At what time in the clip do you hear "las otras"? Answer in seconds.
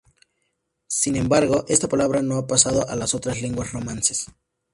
2.95-3.39